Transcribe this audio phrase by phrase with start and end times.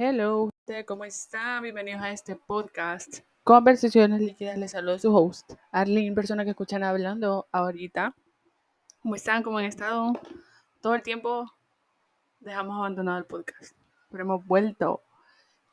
[0.00, 0.48] Hello,
[0.86, 1.64] ¿cómo están?
[1.64, 3.18] Bienvenidos a este podcast.
[3.42, 8.14] Conversaciones líquidas, les saludo su host, Arlene, persona que escuchan hablando ahorita.
[9.02, 9.42] ¿Cómo están?
[9.42, 10.12] ¿Cómo han estado?
[10.80, 11.52] Todo el tiempo
[12.38, 13.74] dejamos abandonado el podcast,
[14.08, 15.02] pero hemos vuelto.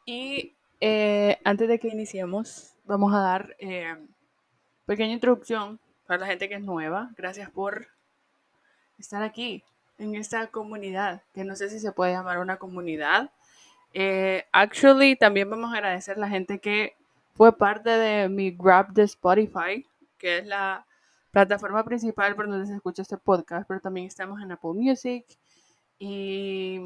[0.07, 3.95] Y eh, antes de que iniciemos, vamos a dar eh,
[4.87, 7.11] pequeña introducción para la gente que es nueva.
[7.15, 7.89] Gracias por
[8.97, 9.63] estar aquí
[9.99, 13.29] en esta comunidad, que no sé si se puede llamar una comunidad.
[13.97, 16.97] Eh, actually, también vamos a agradecer a la gente que
[17.33, 20.85] fue parte de mi Grab de Spotify, que es la
[21.31, 25.25] plataforma principal por donde se escucha este podcast, pero también estamos en Apple Music
[25.97, 26.81] y...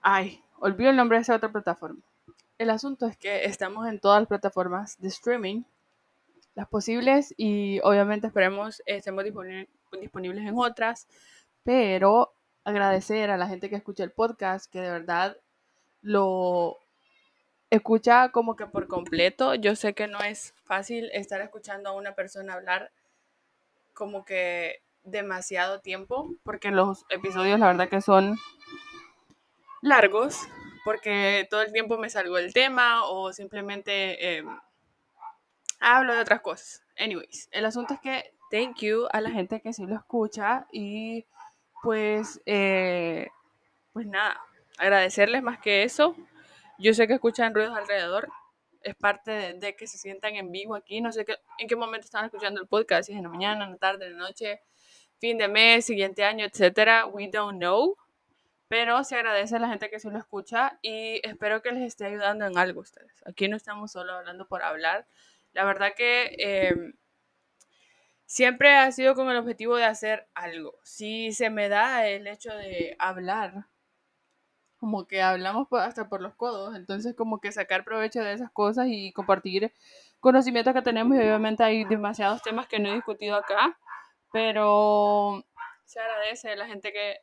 [0.00, 2.00] Ay, olvido el nombre de esa otra plataforma.
[2.56, 5.64] El asunto es que estamos en todas las plataformas de streaming,
[6.54, 9.24] las posibles, y obviamente esperemos estemos
[10.00, 11.08] disponibles en otras,
[11.64, 12.32] pero
[12.64, 15.36] agradecer a la gente que escucha el podcast, que de verdad
[16.00, 16.78] lo
[17.70, 19.54] escucha como que por completo.
[19.54, 22.92] Yo sé que no es fácil estar escuchando a una persona hablar
[23.94, 28.38] como que demasiado tiempo, porque los episodios la verdad que son
[29.80, 30.38] largos,
[30.84, 34.46] porque todo el tiempo me salgo el tema o simplemente em,
[35.80, 36.82] hablo de otras cosas.
[36.98, 41.26] Anyways, el asunto es que thank you a la gente que sí lo escucha y
[41.82, 43.28] pues, eh,
[43.92, 44.40] pues nada,
[44.78, 46.16] agradecerles más que eso.
[46.78, 48.28] Yo sé que escuchan ruidos alrededor,
[48.82, 51.00] es parte de, que se sientan en vivo aquí.
[51.00, 53.64] No sé qué, en qué momento están escuchando el podcast, si es en la mañana,
[53.64, 54.60] en la tarde, en la noche,
[55.18, 57.06] fin de mes, siguiente año, etcétera.
[57.06, 57.96] We don't know.
[58.68, 62.06] Pero se agradece a la gente que sí lo escucha y espero que les esté
[62.06, 63.22] ayudando en algo ustedes.
[63.26, 65.06] Aquí no estamos solo hablando por hablar.
[65.52, 66.94] La verdad que em,
[68.32, 70.78] siempre ha sido con el objetivo de hacer algo.
[70.84, 73.66] Si se me da el hecho de hablar,
[74.78, 78.86] como que hablamos hasta por los codos, entonces como que sacar provecho de esas cosas
[78.88, 79.74] y compartir
[80.18, 83.78] conocimientos que tenemos y obviamente hay demasiados temas que no he discutido acá,
[84.32, 85.44] pero
[85.84, 87.18] se agradece a la gente que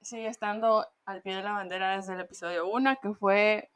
[0.00, 3.70] sigue estando al pie de la bandera desde el episodio 1, que fue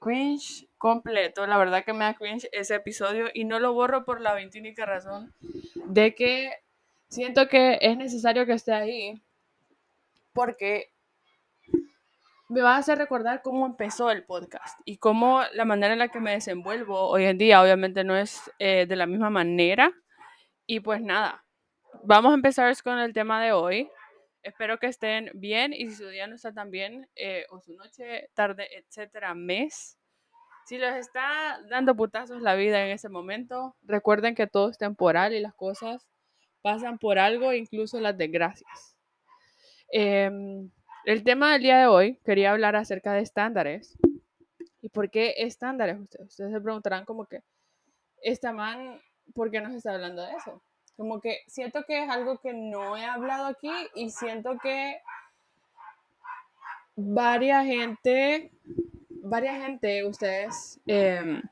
[0.00, 1.46] cringe completo.
[1.46, 4.86] La verdad que me da cringe ese episodio y no lo borro por la veintínica
[4.86, 5.34] razón
[5.86, 6.52] de que
[7.08, 9.22] siento que es necesario que esté ahí
[10.32, 10.92] porque
[12.48, 16.08] me va a hacer recordar cómo empezó el podcast y cómo la manera en la
[16.08, 19.92] que me desenvuelvo hoy en día obviamente no es eh, de la misma manera.
[20.66, 21.44] Y pues nada,
[22.02, 23.90] vamos a empezar con el tema de hoy.
[24.44, 27.72] Espero que estén bien y si su día no está tan bien, eh, o su
[27.72, 29.98] noche, tarde, etcétera, mes.
[30.66, 35.32] Si les está dando putazos la vida en ese momento, recuerden que todo es temporal
[35.32, 36.06] y las cosas
[36.60, 38.94] pasan por algo, incluso las desgracias.
[39.88, 40.70] Em,
[41.06, 43.96] el tema del día de hoy, quería hablar acerca de estándares.
[44.82, 45.98] ¿Y por qué estándares?
[45.98, 47.40] Ustedes, ustedes se preguntarán como que,
[48.20, 49.00] esta man,
[49.34, 50.62] ¿por qué nos está hablando de eso?
[50.96, 55.00] Como que siento que es algo que no he hablado aquí y siento que
[56.96, 58.52] varias gente,
[59.08, 61.42] varias gente, ustedes em,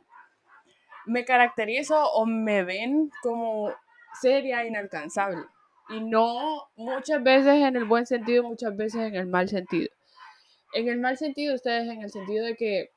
[1.06, 3.72] me caracterizo o me ven como
[4.20, 5.44] seria e inalcanzable.
[5.88, 9.88] Y no muchas veces en el buen sentido, muchas veces en el mal sentido.
[10.72, 12.90] En el mal sentido, ustedes en el sentido de que,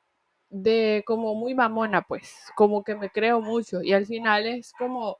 [0.48, 3.82] de como muy mamona, pues, como que me creo mucho.
[3.82, 5.18] Y al final es como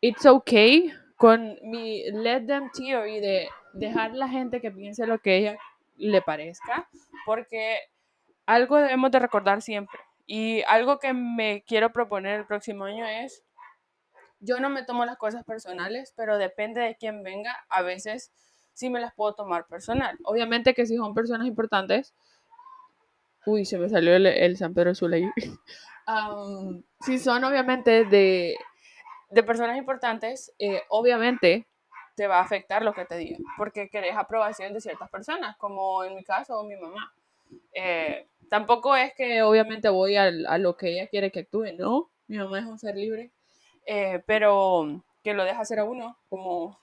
[0.00, 5.36] it's okay con mi let them theory de dejar la gente que piense lo que
[5.36, 5.58] ella
[5.96, 6.88] le parezca,
[7.26, 7.78] porque
[8.46, 9.98] algo debemos de recordar siempre.
[10.26, 13.42] Y algo que me quiero proponer el próximo año es,
[14.40, 18.30] yo no me tomo las cosas personales, pero depende de quién venga, a veces
[18.72, 20.16] sí me las puedo tomar personal.
[20.24, 22.14] Obviamente que si son personas importantes,
[23.44, 25.28] uy, se me salió el, San Pedro Azul ahí.
[27.00, 28.56] si son obviamente de
[29.30, 31.66] de personas importantes, eh, obviamente
[32.16, 36.02] te va a afectar lo que te digan, porque querés aprobación de ciertas personas, como
[36.02, 37.12] en mi caso mi mamá.
[37.72, 42.10] Eh, tampoco es que obviamente voy a, lo que ella quiere que actúe, ¿no?
[42.26, 43.30] Mi mamá es un ser libre,
[43.86, 46.78] eh, pero que lo deja hacer a uno, como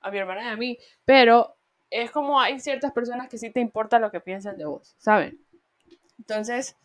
[0.00, 1.54] a mi hermana y a mí, pero
[1.90, 5.38] es como hay ciertas personas que sí te importa lo que piensan de vos, ¿saben?
[6.18, 6.76] Entonces,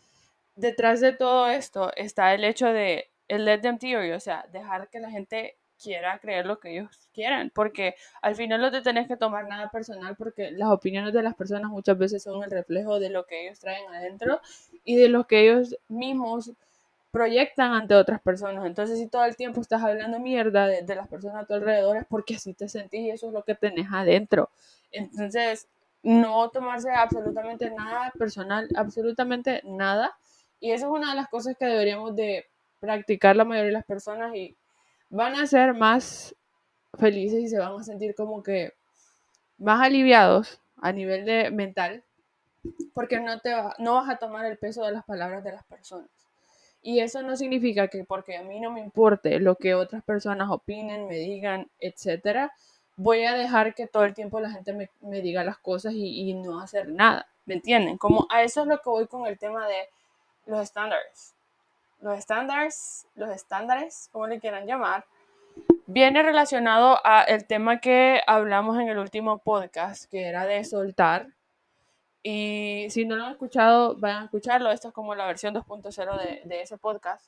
[0.56, 4.88] detrás de todo esto está el hecho de el let them theory, o sea, dejar
[4.88, 9.08] que la gente quiera creer lo que ellos quieran, porque al final no te tenés
[9.08, 12.98] que tomar nada personal porque las opiniones de las personas muchas veces son el reflejo
[12.98, 14.40] de lo que ellos traen adentro
[14.84, 16.52] y de lo que ellos mismos
[17.10, 18.66] proyectan ante otras personas.
[18.66, 22.04] Entonces, si todo el tiempo estás hablando mierda de, las personas a tu alrededor es
[22.06, 24.50] porque así te sentís y eso es lo que tenés adentro.
[24.90, 25.68] Entonces,
[26.02, 30.16] no tomarse absolutamente nada personal, absolutamente nada.
[30.58, 32.46] Y eso es una de las cosas que deberíamos de
[32.84, 34.56] practicar la mayoría de las personas y
[35.08, 36.34] van a ser más
[36.98, 38.72] felices y se van a sentir como que
[39.58, 42.04] más aliviados a nivel de mental
[42.92, 46.08] porque no, te no vas a tomar el peso de las palabras de las personas.
[46.82, 50.50] Y eso no significa que porque a mí no me importe lo que otras personas
[50.50, 52.52] opinen, me digan, etcétera,
[52.96, 56.34] voy a dejar que todo el tiempo la gente me, diga las cosas y, y,
[56.34, 57.26] no hacer nada.
[57.46, 57.96] ¿Me entienden?
[57.98, 59.88] Como a eso es lo que voy con el tema de
[60.46, 61.33] los estándares.
[62.04, 65.06] Los estándares, los estándares, como le quieran llamar,
[65.86, 71.28] viene relacionado a el tema que hablamos en el último podcast, que era de soltar.
[72.22, 74.70] Y si no lo han escuchado, vayan a escucharlo.
[74.70, 77.24] Esto es como la versión 2.0 de, de, ese podcast.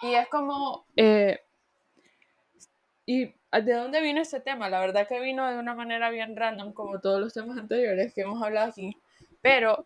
[0.00, 0.86] Y es como...
[0.96, 1.38] Eh,
[3.04, 4.70] ¿Y de dónde vino este tema?
[4.70, 8.22] La verdad que vino de una manera bien random, como todos los temas anteriores que
[8.22, 8.96] hemos hablado aquí.
[9.42, 9.84] Pero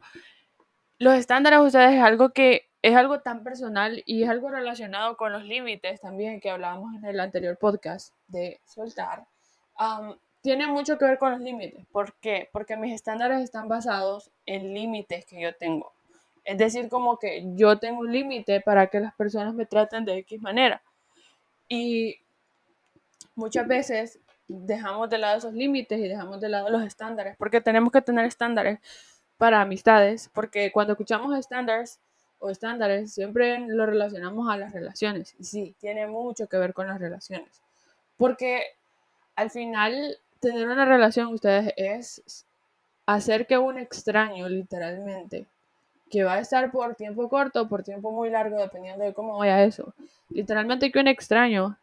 [1.00, 5.32] los estándares, ustedes, es algo que es algo tan personal y es algo relacionado con
[5.32, 9.24] los límites también que hablábamos en el anterior podcast de soltar.
[10.42, 11.86] tiene mucho que ver con los límites.
[11.90, 12.50] ¿Por qué?
[12.52, 15.90] Porque mis estándares están basados en límites que yo tengo.
[16.44, 20.18] Es decir, como que yo tengo un límite para que las personas me traten de
[20.18, 20.82] X manera.
[21.66, 22.18] Y
[23.34, 24.18] muchas veces
[24.48, 28.26] dejamos de lado esos límites y dejamos de lado los estándares, porque tenemos que tener
[28.26, 28.80] estándares
[29.40, 31.98] para amistades, porque cuando escuchamos estándares,
[32.40, 35.34] o estándares siempre lo relacionamos a las relaciones.
[35.38, 37.48] Y sí, tiene mucho que ver con las relaciones.
[38.18, 38.64] Porque
[39.36, 42.44] al final, tener una relación, ustedes, es
[43.06, 45.46] hacer que un extraño, literalmente,
[46.10, 49.64] que va a estar por tiempo corto, por tiempo muy largo, dependiendo de cómo vaya
[49.64, 49.94] eso,
[50.28, 51.78] literalmente que un extraño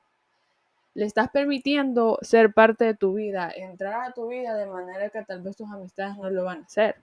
[0.94, 5.24] le estás permitiendo ser parte de tu vida, entrar a tu vida de manera que
[5.24, 6.98] tal vez tus amistades no lo van a hacer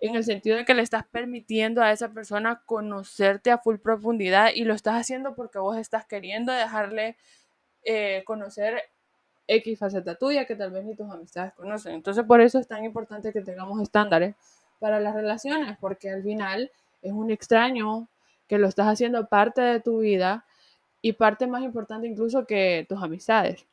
[0.00, 4.50] en el sentido de que le estás permitiendo a esa persona conocerte a full profundidad
[4.54, 7.16] y lo estás haciendo porque vos estás queriendo dejarle
[7.84, 8.82] eh, conocer
[9.46, 11.94] X faceta tuya que tal vez ni tus amistades conocen.
[11.94, 14.34] Entonces por eso es tan importante que tengamos estándares
[14.78, 16.70] para las relaciones, porque al final
[17.02, 18.08] es un extraño
[18.48, 20.46] que lo estás haciendo parte de tu vida
[21.02, 23.66] y parte más importante incluso que tus amistades.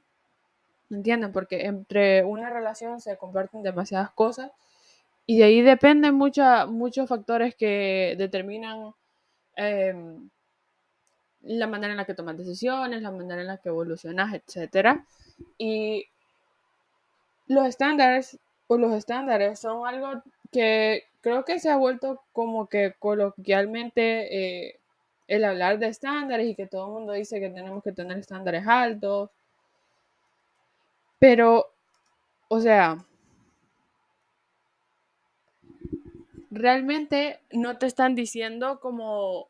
[0.90, 1.32] ¿Entienden?
[1.32, 4.52] Porque entre una relación se comparten demasiadas cosas
[5.30, 8.94] y de ahí dependen muchos factores que determinan
[9.58, 10.30] em,
[11.42, 15.02] la manera en la que tomas decisiones, la manera en la que evolucionas, etc.
[15.58, 16.06] Y
[17.48, 22.96] los estándares o los estándares son algo que creo que se ha vuelto como que
[22.98, 24.80] coloquialmente eh,
[25.28, 28.66] el hablar de estándares y que todo el mundo dice que tenemos que tener estándares
[28.66, 29.30] altos.
[31.20, 31.66] Pero,
[32.48, 32.98] o sea,
[36.52, 39.50] realmente no te están diciendo como...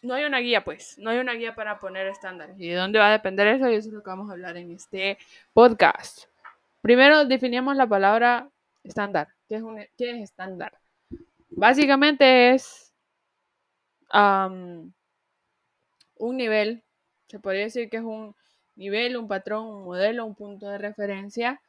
[0.00, 2.58] No hay una guía, pues, no hay una guía para poner estándares.
[2.60, 3.68] ¿Y de dónde va a depender eso?
[3.68, 5.18] Y eso es lo que vamos a hablar en este
[5.52, 6.26] podcast.
[6.82, 8.48] Primero definimos la palabra
[8.84, 9.28] estándar.
[9.48, 10.78] ¿Qué es, un, qué es estándar?
[11.50, 12.92] Básicamente es
[14.12, 14.94] un
[16.36, 16.82] nivel,
[17.28, 18.34] se podría decir que es un
[18.76, 21.60] nivel, un patrón, un modelo, un punto de referencia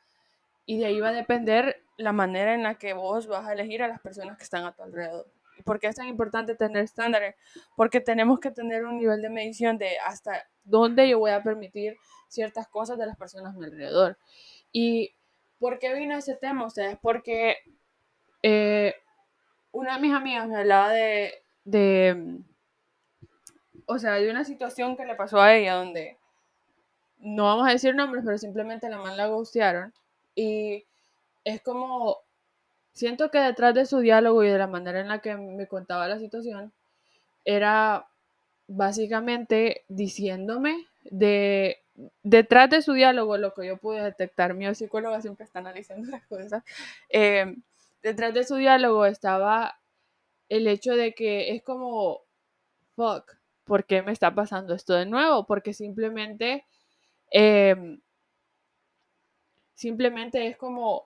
[0.69, 3.81] y de ahí va a depender la manera en la que vos vas a elegir
[3.81, 5.25] a las personas que están a tu alrededor.
[5.57, 7.33] ¿Y por qué es tan importante tener estándares?
[7.75, 11.97] Porque tenemos que tener un nivel de medición de hasta dónde yo voy a permitir
[12.27, 14.19] ciertas cosas de las personas a mi alrededor.
[14.71, 15.15] ¿Y
[15.57, 16.99] por qué vino ese tema ustedes?
[17.01, 17.57] Porque
[18.43, 18.93] eh,
[19.71, 21.33] una de mis amigas me hablaba de,
[21.63, 22.37] de,
[23.87, 26.19] o sea, de una situación que le pasó a ella donde,
[27.17, 29.91] no vamos a decir nombres, pero simplemente la man la gustearon
[30.35, 30.85] y
[31.43, 32.17] es como,
[32.93, 36.07] siento que detrás de su diálogo y de la manera en la que me contaba
[36.07, 36.73] la situación,
[37.45, 38.07] era
[38.67, 41.81] básicamente diciéndome de
[42.23, 46.25] detrás de su diálogo, lo que yo pude detectar, mi psicóloga siempre está analizando las
[46.27, 46.63] cosas,
[47.09, 47.55] eh,
[48.01, 49.79] detrás de su diálogo estaba
[50.47, 52.21] el hecho de que es como,
[52.95, 55.45] fuck, ¿por qué me está pasando esto de nuevo?
[55.45, 56.65] Porque simplemente
[57.31, 57.75] eh,
[59.79, 61.05] Simplemente es como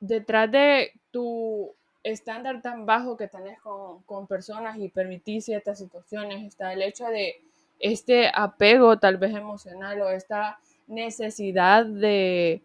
[0.00, 6.72] detrás de tu estándar tan bajo que tenés con, personas y permitir ciertas situaciones está
[6.72, 7.42] el hecho de
[7.78, 12.62] este apego tal vez emocional o esta necesidad de,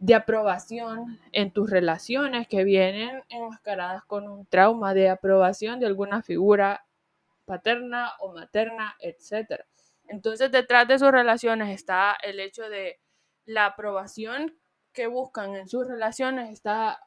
[0.00, 6.20] de aprobación en tus relaciones que vienen enmascaradas con un trauma de aprobación de alguna
[6.20, 6.84] figura
[7.46, 9.62] paterna o materna, etc.
[10.08, 13.00] Entonces detrás de sus relaciones está el hecho de
[13.46, 14.52] la aprobación
[14.94, 17.00] que buscan en sus relaciones está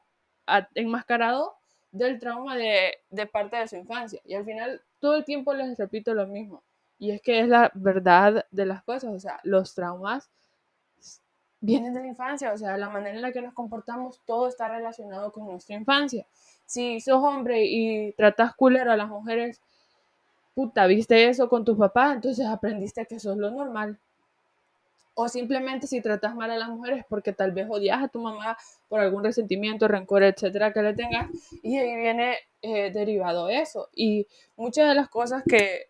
[0.74, 1.56] enmascarado
[1.90, 2.98] del trauma de,
[3.32, 4.20] parte de su infancia.
[4.24, 6.62] Y al final todo el tiempo les repito lo mismo.
[6.98, 9.14] Y es que es la verdad de las cosas.
[9.14, 10.30] O sea, los traumas
[11.60, 12.52] vienen de la infancia.
[12.52, 16.26] O sea, la manera en la que nos comportamos, todo está relacionado con nuestra infancia.
[16.66, 19.60] Si sos hombre y tratas culero a las mujeres,
[20.54, 23.98] puta, viste eso con tu papá, entonces aprendiste que eso es lo normal.
[25.20, 28.56] O simplemente si tratas mal a las mujeres porque tal vez odias a tu mamá
[28.86, 31.28] por algún resentimiento, rencor, etcétera, que le tengas,
[31.60, 33.88] y ahí viene eh, derivado eso.
[33.92, 35.86] Y muchas de las cosas que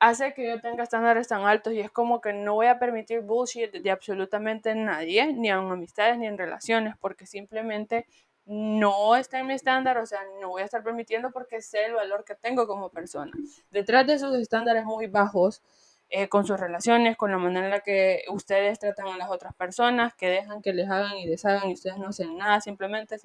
[0.00, 3.20] hace que yo tenga estándares tan altos y es como que no voy a permitir
[3.20, 8.06] bullshit de absolutamente nadie, ni en amistades ni en relaciones, porque simplemente
[8.44, 11.92] no está en mi estándar, o sea, no voy a estar permitiendo porque sé el
[11.92, 13.30] valor que tengo como persona.
[13.70, 15.62] Detrás de esos estándares muy bajos,
[16.10, 19.54] eh, con sus relaciones, con la manera en la que ustedes tratan a las otras
[19.54, 23.16] personas, que dejan que les hagan y deshagan y ustedes no hacen nada, simplemente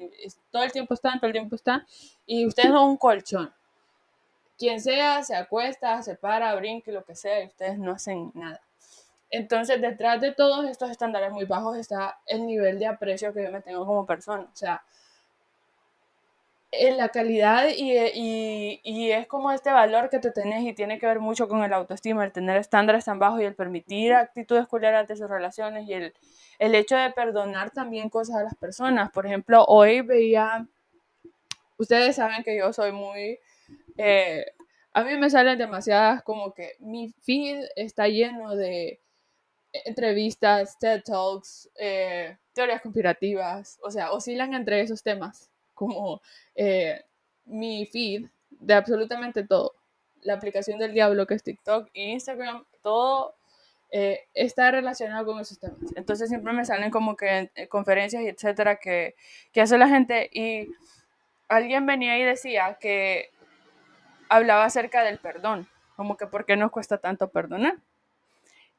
[0.52, 1.86] todo el tiempo están, todo el tiempo están,
[2.26, 3.54] y ustedes son un colchón.
[4.58, 8.62] Quien sea, se acuesta, se para, brinque, lo que sea, y ustedes no hacen nada.
[9.30, 13.52] Entonces, detrás de todos estos estándares muy bajos está el nivel de aprecio que yo
[13.52, 14.44] me tengo como persona.
[14.44, 14.84] O sea,
[16.76, 21.06] en la calidad y, y, es como este valor que te tenés y tiene que
[21.06, 25.02] ver mucho con el autoestima, el tener estándares tan bajos y el permitir actitudes culeras
[25.02, 26.14] ante sus relaciones y el,
[26.58, 29.12] el hecho de perdonar también cosas a las personas.
[29.12, 30.68] Por ejemplo, hoy veía,
[31.78, 33.40] ustedes saben que yo soy muy,
[33.98, 34.46] eh,
[34.94, 39.00] a mí me salen demasiadas como que mi feed está lleno de
[39.86, 46.22] entrevistas, TED Talks, eh, teorías conspirativas, o sea, oscilan entre esos temas como
[46.56, 47.04] eh,
[47.46, 49.74] mi feed de absolutamente todo.
[50.22, 53.36] La aplicación del diablo que es TikTok e Instagram, todo
[53.92, 55.78] eh, está relacionado con esos temas.
[55.96, 59.16] Entonces siempre me salen como que conferencias y etcétera que,
[59.52, 60.70] que hace la gente y
[61.48, 63.30] alguien venía y decía que
[64.30, 67.78] hablaba acerca del perdón, como que por qué nos cuesta tanto perdonar.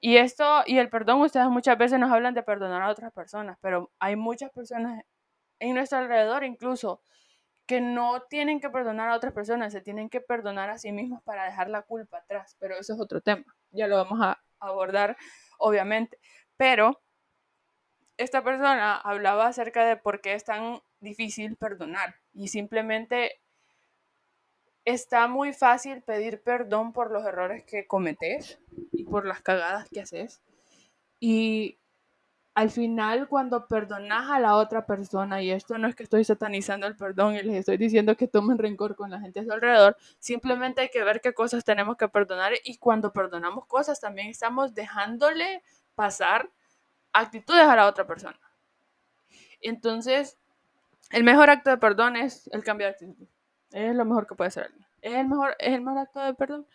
[0.00, 3.56] Y esto, y el perdón, ustedes muchas veces nos hablan de perdonar a otras personas,
[3.60, 5.04] pero hay muchas personas
[5.58, 7.00] en nuestro alrededor incluso
[7.66, 11.22] que no tienen que perdonar a otras personas, se tienen que perdonar a sí mismos
[11.22, 15.16] para dejar la culpa atrás, pero eso es otro tema, ya lo vamos a abordar
[15.58, 16.18] obviamente,
[16.56, 17.00] pero
[18.16, 23.40] esta persona hablaba acerca de por qué es tan difícil perdonar y simplemente
[24.84, 28.58] está muy fácil pedir perdón por los errores que cometes
[28.92, 30.42] y por las cagadas que haces
[31.18, 31.78] y
[32.54, 36.86] al final cuando perdonas a la otra persona, y esto no es que estoy satanizando
[36.86, 39.96] el perdón y les estoy diciendo que tomen rencor con la gente a su alrededor,
[40.20, 44.72] simplemente hay que ver qué cosas tenemos que perdonar y cuando perdonamos cosas también estamos
[44.72, 45.62] dejándole
[45.96, 46.48] pasar
[47.12, 48.38] actitudes a la otra persona.
[49.60, 50.38] Entonces,
[51.10, 53.26] el mejor acto de perdón es el cambio de actitud.
[53.72, 54.70] Es lo mejor que puede ser
[55.02, 56.66] ¿Es el mejor, es el mejor acto de perdón?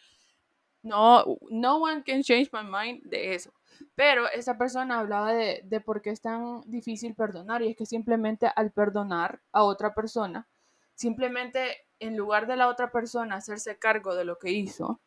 [0.82, 3.52] No, no one can change my mind de eso.
[3.96, 7.86] Pero esa persona hablaba de, de por qué es tan difícil perdonar y es que
[7.86, 10.48] simplemente al perdonar a otra persona,
[10.96, 15.00] simplemente en lugar de la otra persona hacerse cargo de lo que hizo,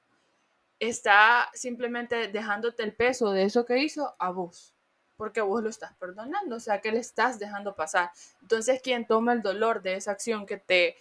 [0.79, 4.75] está simplemente dejándote el peso de eso que hizo a vos,
[5.17, 8.11] porque vos lo estás perdonando, o sea, que le estás dejando pasar.
[8.41, 10.97] Entonces, quien toma el dolor de esa acción que te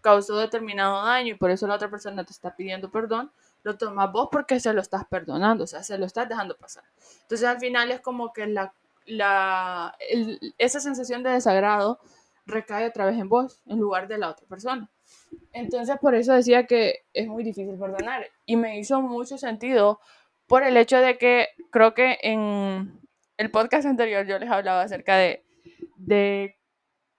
[0.00, 3.30] causó determinado daño y por eso la otra persona te está pidiendo perdón,
[3.68, 6.84] lo tomas vos porque se lo estás perdonando, o sea, se lo estás dejando pasar.
[7.22, 8.72] Entonces al final es como que la,
[9.06, 9.96] la,
[10.56, 12.00] esa sensación de desagrado
[12.46, 14.90] recae otra vez en vos en lugar de la otra persona.
[15.52, 20.00] Entonces por eso decía que es muy difícil perdonar y me hizo mucho sentido
[20.46, 22.98] por el hecho de que creo que en
[23.36, 25.44] el podcast anterior yo les hablaba acerca de,
[25.96, 26.56] de,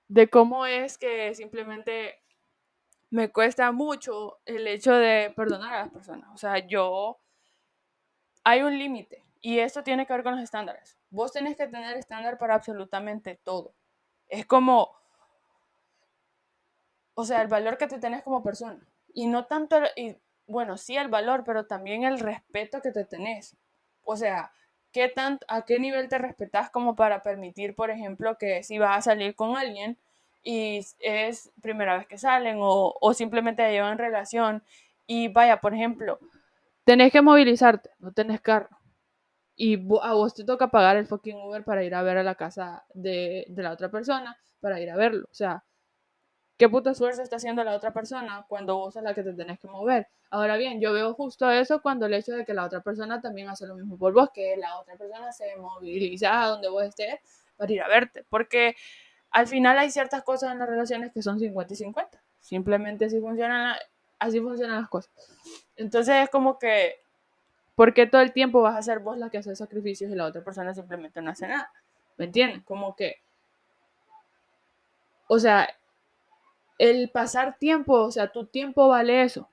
[0.08, 2.19] de cómo es que simplemente
[3.10, 6.30] me cuesta mucho el hecho de perdonar a las personas.
[6.34, 7.20] O sea, yo,
[8.44, 10.98] hay un límite y esto tiene que ver con los estándares.
[11.10, 13.74] Vos tenés que tener estándar para absolutamente todo.
[14.28, 14.92] Es como,
[17.16, 18.80] o sea, el valor que te tenés como persona.
[19.14, 23.58] Y no tanto, y bueno, sí el valor, pero también el respeto que te tenés.
[24.04, 24.52] O sea,
[24.92, 28.98] ¿qué tanto, ¿a qué nivel te respetas como para permitir, por ejemplo, que si vas
[28.98, 29.98] a salir con alguien,
[30.44, 34.64] y es primera vez que salen o, o simplemente llevan relación
[35.06, 36.20] y vaya, por ejemplo,
[36.84, 38.80] tenés que movilizarte, no tenés carro
[39.60, 42.36] y a vos te toca pagar el fucking Uber para ir a ver a la
[42.36, 45.28] casa de, de la otra persona, para ir a verlo.
[45.30, 45.66] O sea,
[46.58, 49.60] ¿qué puta esfuerzo está haciendo la otra persona cuando vos es la que te tenés
[49.60, 50.08] que mover?
[50.30, 53.50] Ahora bien, yo veo justo eso cuando el hecho de que la otra persona también
[53.50, 57.20] hace lo mismo por vos, que la otra persona se moviliza a donde vos estés
[57.58, 58.78] para ir a verte, porque
[59.32, 62.22] al final hay ciertas cosas en las relaciones que son 50 y 50.
[62.40, 63.76] Simplemente así funcionan,
[64.18, 65.12] así funcionan las cosas.
[65.76, 66.96] Entonces es como que,
[67.76, 70.26] ¿por qué todo el tiempo vas a ser vos la que hace sacrificios y la
[70.26, 71.72] otra persona simplemente no hace nada?
[72.18, 72.64] ¿Me entiendes?
[72.64, 73.18] Como que,
[75.28, 75.70] o sea,
[76.80, 79.50] el pasar tiempo, o sea, tu tiempo vale eso.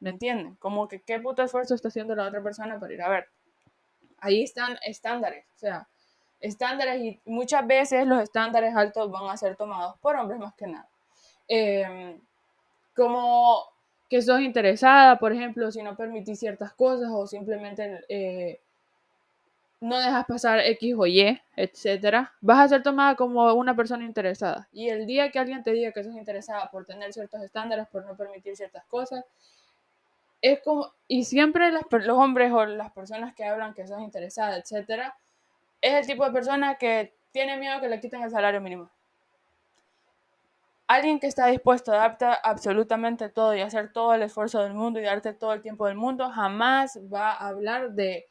[0.00, 0.54] ¿Me entienden?
[0.56, 3.28] Como que qué puto esfuerzo está haciendo la otra persona para ir a ver.
[4.18, 5.88] Ahí están estándares, o sea,
[6.40, 10.66] estándares y muchas veces los estándares altos van a ser tomados por hombres más que
[10.66, 10.88] nada.
[11.48, 12.20] Em,
[12.94, 13.64] como
[14.08, 18.60] que sos interesada, por ejemplo, si no permitís ciertas cosas o simplemente eh,
[19.80, 24.68] no dejas pasar X o Y, etcétera, vas a ser tomada como una persona interesada.
[24.72, 28.04] Y el día que alguien te diga que sos interesada por tener ciertos estándares, por
[28.04, 29.24] no permitir ciertas cosas,
[30.42, 35.14] es como, y siempre los hombres o las personas que hablan que son interesadas, etcétera,
[35.80, 38.90] es el tipo de persona que tiene miedo que le quiten el salario mínimo.
[40.86, 44.98] Alguien que está dispuesto a adaptar absolutamente todo y hacer todo el esfuerzo del mundo
[44.98, 48.26] y darte todo el tiempo del mundo, jamás va a hablar de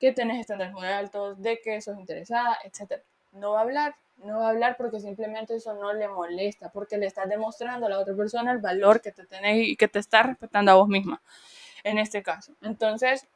[0.00, 3.02] que tenés estándares muy altos, de que sos interesada, etcétera.
[3.32, 6.98] No va a hablar, no va a hablar porque simplemente eso no le molesta, porque
[6.98, 10.00] le estás demostrando a la otra persona el valor que te tenés y que te
[10.00, 11.22] está respetando a vos misma,
[11.84, 12.54] en este caso.
[12.62, 13.28] Entonces,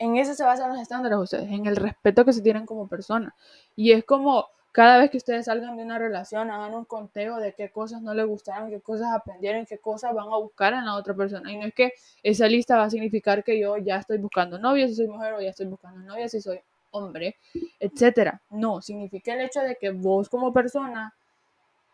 [0.00, 3.34] en eso se basan los estándares ustedes, en el respeto que se tienen como persona.
[3.76, 7.52] Y es como cada vez que ustedes salgan de una relación, hagan un conteo de
[7.52, 10.94] qué cosas no les gustaron, qué cosas aprendieron, qué cosas van a buscar en la
[10.94, 11.52] otra persona.
[11.52, 11.92] Y no es que
[12.22, 15.40] esa lista va a significar que yo ya estoy buscando novia si soy mujer o
[15.42, 16.60] ya estoy buscando novia si soy
[16.92, 17.36] hombre,
[17.78, 18.40] etcétera.
[18.48, 21.14] No, significa el hecho de que vos como persona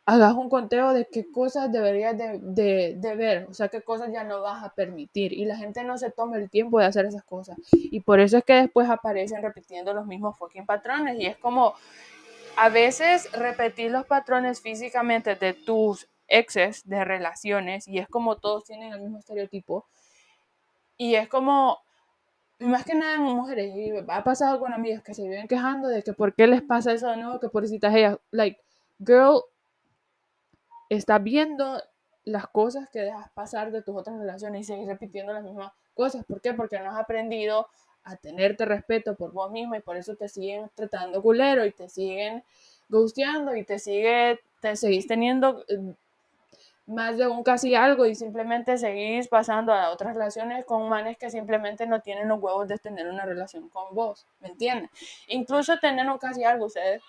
[0.07, 4.41] hagas un conteo de qué cosas deberías de, ver, o sea, qué cosas ya no
[4.41, 5.33] vas a permitir.
[5.33, 7.59] Y la gente no se toma el tiempo de hacer esas cosas.
[7.73, 11.19] Y por eso es que después aparecen repitiendo los mismos fucking patrones.
[11.19, 11.75] Y es como,
[12.57, 18.65] a veces repetir los patrones físicamente de tus exes de relaciones, y es como todos
[18.65, 19.87] tienen el mismo estereotipo.
[20.97, 21.79] Y es como,
[22.61, 26.05] más que nada en mujeres, y ha pasado con amigas que se viven quejando de
[26.05, 28.61] que por qué les pasa eso de nuevo, que pobrecitas ellas, like,
[29.05, 29.43] girl,
[30.89, 31.83] está viendo
[32.25, 36.25] las cosas que dejas pasar de tus otras relaciones y sigues repitiendo las mismas cosas.
[36.25, 36.55] ¿Por qué?
[36.55, 37.69] Porque no has aprendido
[38.05, 41.89] a tenerte respeto por vos mismo y por eso te siguen tratando culero y te
[41.89, 42.45] siguen
[42.89, 45.95] gusteando y te sigue, te seguís teniendo eh,
[46.87, 51.31] más de un casi algo y simplemente seguís pasando a otras relaciones con manes que
[51.31, 54.91] simplemente no tienen los huevos de tener una relación con vos, ¿me entiendes?
[55.27, 57.03] Incluso tener un casi algo, ustedes,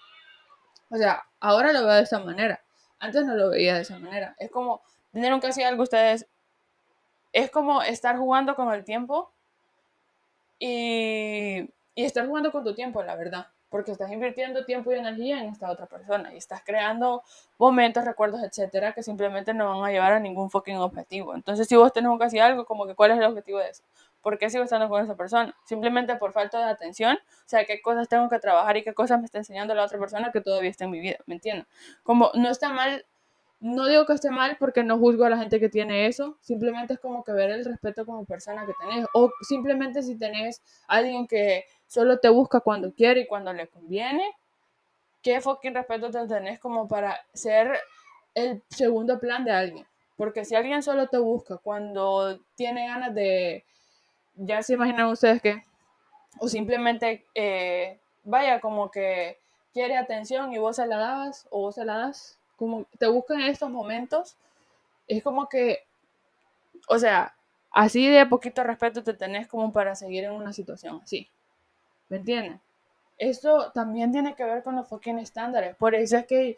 [0.90, 2.60] o sea, ahora lo veo de esa manera,
[3.00, 4.82] antes no lo veía de esa manera, es como
[5.12, 6.28] tener un casi algo, ustedes,
[7.34, 9.32] es como estar jugando con el tiempo
[10.60, 15.40] y, y estar jugando con tu tiempo, la verdad porque estás invirtiendo tiempo y energía
[15.40, 17.24] en esta otra persona y estás creando
[17.58, 21.36] momentos, recuerdos, etcétera, que simplemente no van a llevar a ningún fucking objetivo.
[21.36, 23.84] Entonces, si vos tenés un casi algo, como que cuál es el objetivo de eso?
[24.28, 25.56] ¿Por qué sigo estando con esa persona?
[25.64, 29.20] Simplemente por falta de atención, o sea, qué cosas tengo que trabajar y qué cosas
[29.20, 31.66] me está enseñando la otra persona que todavía está en mi vida, ¿me entiendes?
[32.04, 33.06] Como no está mal
[33.62, 36.96] no digo que esté mal porque no juzgo a la gente que tiene eso, simplemente
[36.96, 41.26] es como que ver el respeto como persona que tenés, o simplemente si tenés alguien
[41.26, 44.30] que solo te busca cuando quiere y cuando le conviene.
[45.24, 47.80] ¿Qué fucking respeto te tenés como para ser
[48.36, 49.88] el segundo plan de alguien?
[50.18, 53.64] Porque si alguien solo te busca cuando tiene ganas de,
[54.38, 55.64] ya se imaginan ustedes que,
[56.40, 59.38] o simplemente, eh, vaya, como que
[59.74, 63.42] quiere atención y vos se la das o vos se la das, como te buscan
[63.42, 64.36] en estos momentos,
[65.08, 65.86] es como que,
[66.88, 67.36] o sea,
[67.72, 71.30] así de poquito respeto te tenés como para seguir en una situación así.
[72.10, 72.60] ¿Me entiendes?
[73.18, 75.76] Esto también tiene que ver con los fucking estándares.
[75.76, 76.58] Por eso es que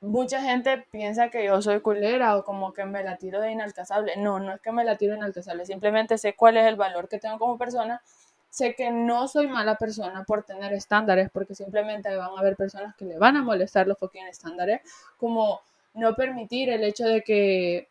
[0.00, 4.16] mucha gente piensa que yo soy culera o como que me la tiro de inalcanzable.
[4.16, 5.66] No, no es que me la tiro de inalcanzable.
[5.66, 8.02] Simplemente sé cuál es el valor que tengo como persona.
[8.48, 12.96] Sé que no soy mala persona por tener estándares, porque simplemente van a haber personas
[12.96, 14.80] que le van a molestar los fucking estándares.
[15.18, 15.60] Como
[15.94, 17.88] no permitir el hecho de que,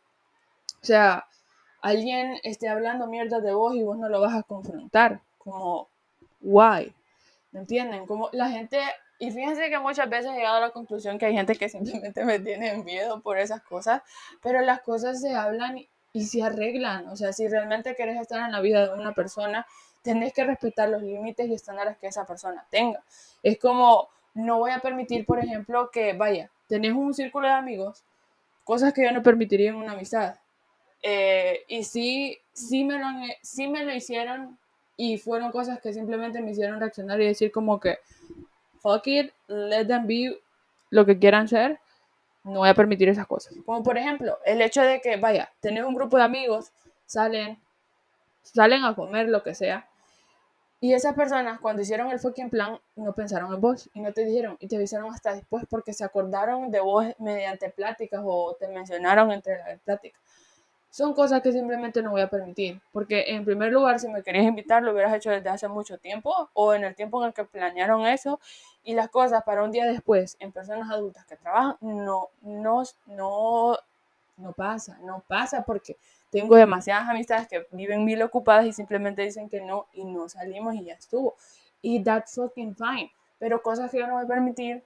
[0.81, 1.25] o sea,
[1.81, 5.21] alguien esté hablando mierda de vos y vos no lo vas a confrontar.
[5.37, 5.87] Como
[6.41, 6.93] why.
[7.51, 8.05] ¿Me entienden?
[8.05, 8.79] Como la gente,
[9.19, 12.23] y fíjense que muchas veces he llegado a la conclusión que hay gente que simplemente
[12.23, 14.01] me tiene miedo por esas cosas,
[14.41, 17.07] pero las cosas se hablan y se arreglan.
[17.09, 19.67] O sea, si realmente quieres estar en la vida de una persona,
[20.01, 23.03] tenés que respetar los límites y estándares que esa persona tenga.
[23.43, 28.05] Es como, no voy a permitir, por ejemplo, que, vaya, tenés un círculo de amigos,
[28.63, 30.35] cosas que yo no permitiría en una amistad.
[31.03, 33.07] Eh, y sí, sí me, lo,
[33.41, 34.57] sí me lo hicieron
[34.95, 37.99] y fueron cosas que simplemente me hicieron reaccionar y decir como que,
[38.81, 40.37] fuck it, let them be
[40.89, 41.79] lo que quieran ser,
[42.43, 43.53] no voy a permitir esas cosas.
[43.65, 46.71] Como por ejemplo, el hecho de que, vaya, tener un grupo de amigos,
[47.05, 47.59] salen,
[48.41, 49.87] salen a comer, lo que sea,
[50.81, 54.23] y esas personas, cuando hicieron el fucking plan, no pensaron en vos y no te
[54.23, 58.69] dijeron y te avisaron hasta después porque se acordaron de vos mediante pláticas o te
[58.69, 60.21] mencionaron entre las pláticas.
[60.89, 62.81] Son cosas que simplemente no voy a permitir.
[62.91, 66.49] Porque en primer lugar, si me querías invitar, lo hubieras hecho desde hace mucho tiempo
[66.53, 68.39] o en el tiempo en el que planearon eso.
[68.83, 73.77] Y las cosas para un día después, en personas adultas que trabajan, no, no, no,
[74.37, 75.97] no pasa, no pasa porque
[76.31, 80.75] tengo demasiadas amistades que viven mil ocupadas y simplemente dicen que no y no salimos
[80.75, 81.35] y ya estuvo.
[81.81, 83.11] Y that's fucking fine.
[83.37, 84.83] Pero cosas que yo no voy a permitir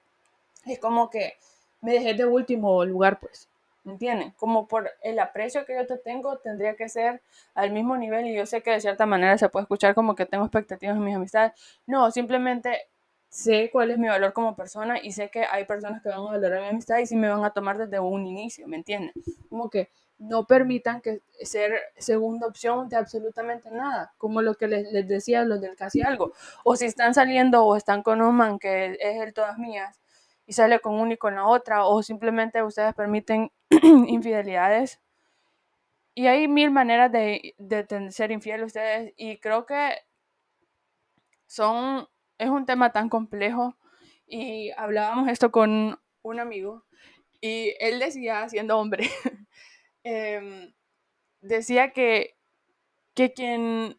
[0.66, 1.34] es como que
[1.82, 3.50] me dejé de último lugar, pues.
[3.84, 4.32] ¿Me entienden?
[4.32, 7.22] Como por el aprecio que yo te tengo, tendría que ser
[7.54, 8.26] al mismo nivel.
[8.28, 11.04] Y yo sé que de cierta manera se puede escuchar como que tengo expectativas en
[11.04, 11.52] mis amistades.
[11.86, 12.88] No, simplemente
[13.28, 16.22] sé cuál es mi valor como persona y sé que hay personas que van a
[16.22, 19.12] valorar mi amistad y sí me van a tomar desde un inicio, ¿me entienden?
[19.50, 24.92] Como que no permitan que ser segunda opción de absolutamente nada, como lo que les,
[24.94, 26.32] les decía los del casi algo.
[26.64, 30.00] O si están saliendo o están con un man que es el todas mías
[30.46, 33.52] y sale con una y con la otra, o simplemente ustedes permiten
[34.08, 35.00] infidelidades.
[36.16, 39.94] Y hay mil maneras de, de ser infiel a ustedes y creo que
[41.48, 43.76] son, es un tema tan complejo
[44.28, 46.84] y hablábamos esto con un amigo
[47.42, 49.10] y él decía, siendo hombre,
[50.04, 50.74] Em,
[51.42, 52.36] decía que,
[53.16, 53.98] que quien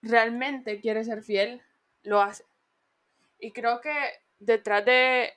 [0.00, 1.62] realmente quiere ser fiel,
[2.02, 2.44] lo hace.
[3.38, 3.92] Y creo que
[4.38, 5.32] detrás de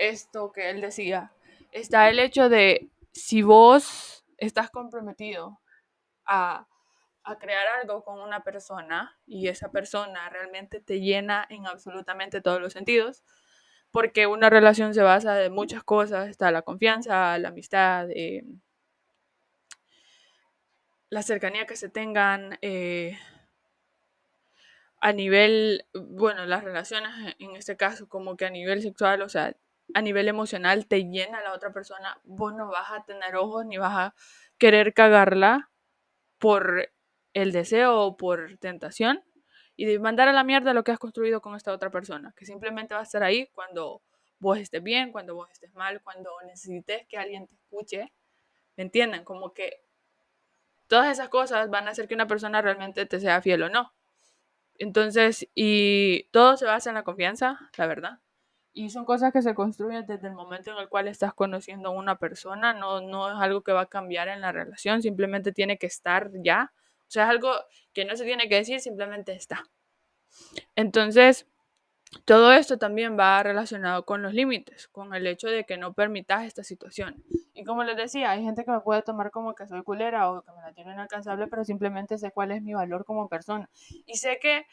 [0.00, 1.32] esto que él decía,
[1.72, 5.60] está el hecho de si vos estás comprometido
[6.24, 6.66] a,
[7.24, 12.60] a, crear algo con una persona y esa persona realmente te llena en absolutamente todos
[12.60, 13.22] los sentidos,
[13.90, 18.44] porque una relación se basa de muchas cosas, está la confianza, la amistad, eh,
[21.10, 23.18] la cercanía que se tengan eh,
[25.00, 29.56] a nivel, bueno, las relaciones en este caso, como que a nivel sexual, o sea,
[29.94, 33.78] a nivel emocional te llena la otra persona, vos no vas a tener ojos ni
[33.78, 34.14] vas a
[34.58, 35.70] querer cagarla
[36.38, 36.90] por
[37.34, 39.22] el deseo o por tentación
[39.76, 42.46] y de mandar a la mierda lo que has construido con esta otra persona, que
[42.46, 44.02] simplemente va a estar ahí cuando
[44.38, 48.12] vos estés bien, cuando vos estés mal, cuando necesites que alguien te escuche,
[48.76, 49.24] ¿me entienden?
[49.24, 49.84] Como que
[50.88, 53.94] Todas esas cosas van a hacer que una persona realmente te sea fiel o no.
[54.78, 58.20] Entonces, y todo se basa en la confianza, la verdad.
[58.72, 61.92] Y son cosas que se construyen desde el momento en el cual estás conociendo a
[61.92, 65.76] una persona, no, no es algo que va a cambiar en la relación, simplemente tiene
[65.78, 66.72] que estar ya.
[67.00, 67.50] O sea, es algo
[67.92, 69.64] que no se tiene que decir, simplemente está.
[70.76, 71.46] Entonces,
[72.24, 76.44] todo esto también va relacionado con los límites, con el hecho de que no permitas
[76.44, 77.22] esta situación.
[77.54, 80.42] Y como les decía, hay gente que me puede tomar como que soy culera o
[80.42, 83.68] que me la tiene inalcanzable, pero simplemente sé cuál es mi valor como persona.
[84.06, 84.66] Y sé que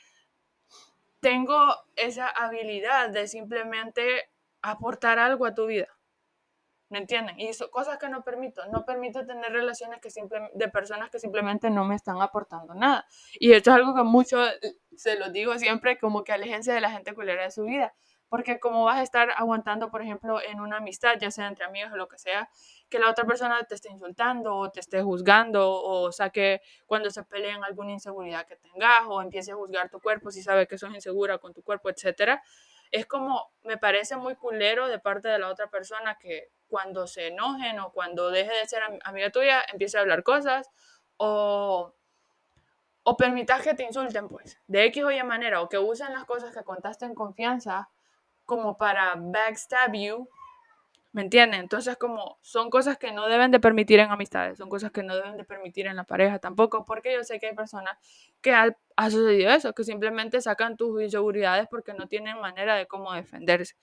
[1.20, 1.58] tengo
[1.96, 4.30] esa habilidad de simplemente
[4.62, 5.88] aportar algo a tu vida.
[6.90, 7.38] ¿Me entienden?
[7.40, 8.66] Y son cosas que no permito.
[8.68, 10.10] No permito tener relaciones que
[10.54, 13.06] de personas que simplemente no me están aportando nada.
[13.40, 14.38] Y esto es algo que mucho
[14.96, 17.94] se lo digo siempre, como que aléjense de la gente culera de su vida.
[18.30, 21.92] Porque como vas a estar aguantando, por ejemplo, en una amistad, ya sea entre amigos
[21.94, 22.50] o lo que sea,
[22.90, 27.24] que la otra persona te esté insultando o te esté juzgando o saque cuando se
[27.24, 30.94] peleen alguna inseguridad que tengas o empiece a juzgar tu cuerpo si sabe que sos
[30.94, 32.44] insegura con tu cuerpo, etcétera.
[32.92, 37.28] Es como, me parece muy culero de parte de la otra persona que cuando se
[37.28, 40.70] enojen o cuando deje de ser amiga tuya, empiece a hablar cosas
[41.18, 41.94] o,
[43.04, 46.26] o permitas que te insulten, pues, de X o Y manera, o que usen las
[46.26, 47.90] cosas que contaste en confianza
[48.48, 50.28] como para backstab you
[51.18, 51.62] ¿Me entienden?
[51.62, 55.16] Entonces, como son cosas que no deben de permitir en amistades, son cosas que no
[55.16, 57.98] deben de permitir en la pareja tampoco, porque yo sé que hay personas
[58.40, 58.76] que ha,
[59.10, 63.74] sucedido eso, que simplemente sacan tus inseguridades porque no tienen manera de cómo defenderse.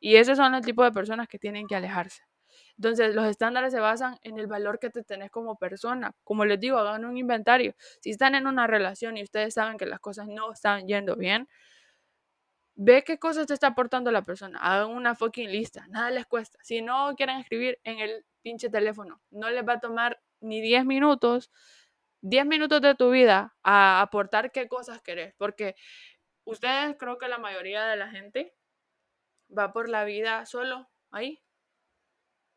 [0.00, 2.24] Y esos son el tipo de personas que tienen que alejarse.
[2.76, 6.14] Entonces, los estándares se basan en el valor que te tenés como persona.
[6.24, 7.74] Como les digo, hagan un inventario.
[8.00, 11.48] Si están en una relación y ustedes saben que las cosas no están yendo bien,
[12.84, 14.58] Ve qué cosas te está aportando la persona.
[14.58, 15.86] Hagan una fucking lista.
[15.86, 16.58] Nada les cuesta.
[16.64, 20.84] Si no quieren escribir en el pinche teléfono, no les va a tomar ni 10
[20.84, 21.52] minutos,
[22.22, 25.32] 10 minutos de tu vida a aportar qué cosas querés.
[25.38, 25.76] Porque
[26.42, 28.52] ustedes, creo que la mayoría de la gente
[29.56, 31.40] va por la vida solo, ahí.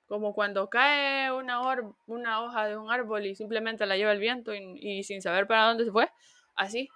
[0.08, 4.74] Como cuando cae una, hoja de un árbol y simplemente la lleva el viento y,
[4.82, 6.10] y sin saber para dónde se fue.
[6.56, 6.90] Así.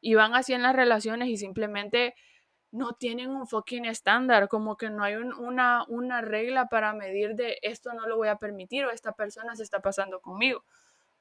[0.00, 2.14] Y van así en las relaciones y simplemente
[2.70, 7.58] no tienen un fucking estándar, como que no hay una, una regla para medir de
[7.62, 10.64] esto no lo voy a permitir o esta persona se está pasando conmigo,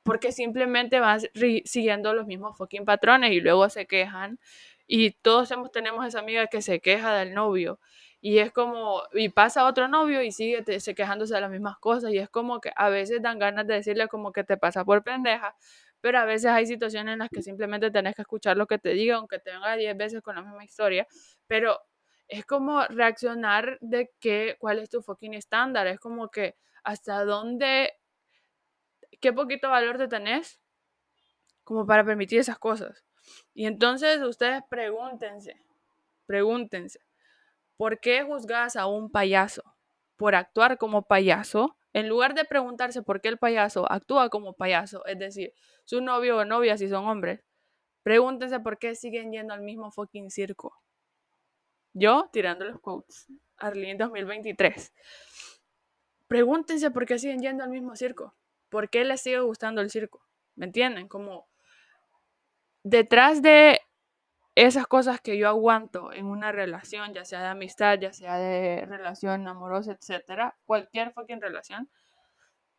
[0.03, 1.21] porque simplemente van
[1.65, 4.39] siguiendo los mismos fucking patrones y luego se quejan
[4.87, 7.79] y todos tenemos esa amiga que se queja del novio
[8.19, 12.11] y es como, y pasa otro novio y sigue se quejándose de las mismas cosas
[12.11, 15.03] y es como que a veces dan ganas de decirle como que te pasa por
[15.03, 15.55] pendeja,
[16.01, 18.89] pero a veces hay situaciones en las que simplemente tenés que escuchar lo que te
[18.89, 21.07] diga, aunque te venga 10 veces con la misma historia,
[21.47, 21.79] pero
[22.27, 27.93] es como reaccionar de que, cuál es tu fucking estándar, es como que hasta dónde,
[29.19, 30.59] qué poquito valor te tenés
[31.63, 33.03] como para permitir esas cosas.
[33.53, 35.61] Y entonces ustedes pregúntense,
[36.25, 37.01] pregúntense,
[37.75, 39.76] ¿por qué juzgas a un payaso
[40.17, 41.77] por actuar como payaso?
[41.93, 45.53] En lugar de preguntarse por qué el payaso actúa como payaso, es decir,
[45.85, 47.43] su novio o novia si son hombres,
[48.03, 50.75] pregúntense por qué siguen yendo al mismo fucking circo.
[51.93, 53.27] Yo tirando los quotes.
[53.57, 54.93] Arlene 2023.
[56.27, 58.35] Pregúntense por qué siguen yendo al mismo circo.
[58.69, 60.21] ¿Por qué les sigue gustando el circo?
[60.55, 61.07] ¿Me entienden?
[61.07, 61.47] Como
[62.83, 63.81] detrás de
[64.65, 68.87] esas cosas que yo aguanto en una relación, ya sea de amistad, ya sea de
[68.87, 71.87] relación amorosa, etcétera, cualquier fucking relación,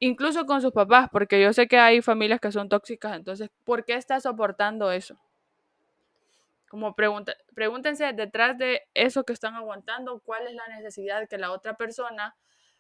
[0.01, 3.85] incluso con sus papás, porque yo sé que hay familias que son tóxicas, entonces, ¿por
[3.85, 5.21] qué estás soportando eso?
[6.69, 11.53] Como pregunta, pregúntense detrás de eso que están aguantando, cuál es la necesidad que la
[11.53, 12.35] otra persona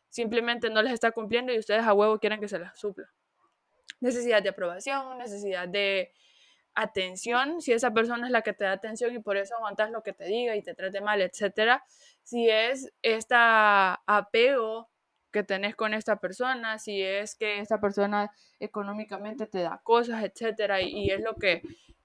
[0.08, 3.08] simplemente no les está cumpliendo y ustedes a huevo quieren que se las supla.
[4.00, 6.12] Necesidad de aprobación, necesidad de
[6.80, 10.02] atención, si esa persona es la que te da atención y por eso aguantas lo
[10.02, 11.84] que te diga y te trate mal, etcétera.
[12.22, 14.88] Si es este apego
[15.32, 20.80] que tenés con esta persona, si es que esta persona económicamente te da cosas, etcétera,
[20.80, 21.62] y, es lo que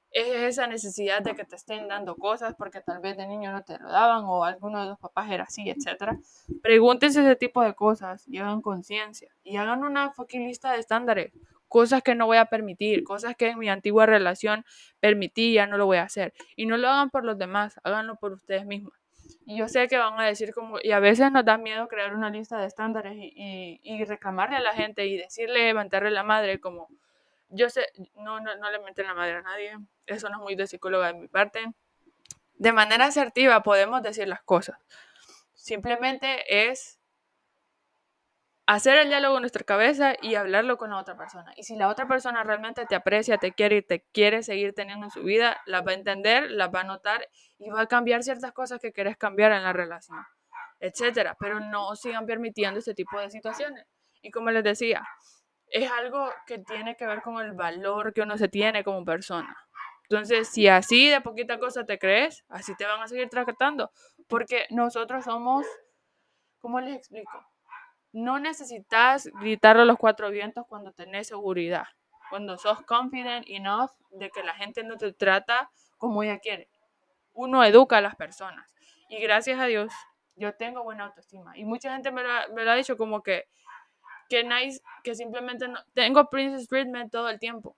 [0.09, 3.63] es esa necesidad de que te estén dando cosas porque tal vez de niño no
[3.63, 6.17] te lo daban o alguno de los papás era así, etcétera.
[6.61, 11.31] Pregúntense ese tipo de cosas y hagan conciencia y hagan una fucking lista de estándares
[11.73, 14.63] cosas que no voy a permitir, cosas que en mi antigua relación
[14.99, 16.31] permití, ya no lo voy a hacer.
[16.55, 18.93] Y no lo hagan por los demás, háganlo por ustedes mismos.
[19.47, 22.13] Y yo sé que van a decir como, y a veces nos da miedo crear
[22.13, 26.59] una lista de estándares y, y, reclamarle a la gente y decirle, levantarle la madre,
[26.59, 26.89] como,
[27.49, 30.53] yo sé, no, no, no le meten la madre a nadie, eso no es muy
[30.53, 31.73] de psicóloga de mi parte.
[32.53, 34.77] De manera asertiva podemos decir las cosas.
[35.55, 36.99] Simplemente es
[38.65, 41.53] hacer el diálogo en nuestra cabeza y hablarlo con la otra persona.
[41.57, 45.05] Y si la otra persona realmente te aprecia, te quiere y te quiere seguir teniendo
[45.05, 47.27] en su vida, la va a entender, la va a notar
[47.59, 50.19] y va a cambiar ciertas cosas que quieres cambiar en la relación,
[50.79, 51.35] etcétera.
[51.39, 53.85] Pero no sigan permitiendo este tipo de situaciones.
[54.21, 55.03] Y como les decía,
[55.67, 59.57] es algo que tiene que ver con el valor que uno se tiene como persona.
[60.03, 63.91] Entonces, si así de poquita cosa te crees, así te van a seguir tratando.
[64.27, 65.65] Porque nosotros somos,
[66.59, 67.43] ¿cómo les explico?
[68.13, 71.85] No necesitas gritar a los cuatro vientos cuando tenés seguridad,
[72.29, 76.69] cuando sos confident enough de que la gente no te trata como ella quiere.
[77.33, 78.71] Uno educa a las personas.
[79.09, 79.91] Y gracias a Dios,
[80.35, 81.57] yo tengo buena autoestima.
[81.57, 83.47] Y mucha gente me lo, ha dicho como que,
[84.29, 87.75] que nice, que simplemente no, tengo princess treatment todo el tiempo.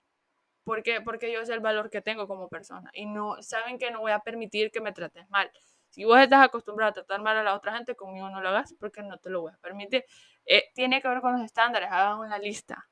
[0.64, 0.82] ¿Por?
[1.04, 2.90] Porque yo sé el valor que tengo como persona.
[2.92, 5.50] Y no, saben que no voy a permitir que me trates mal.
[5.96, 8.74] Si vos estás acostumbrado a tratar mal a la otra gente, conmigo no lo hagas
[8.78, 10.04] porque no te lo voy a permitir.
[10.44, 12.86] Eh, tiene que ver con los estándares, hagan una lista.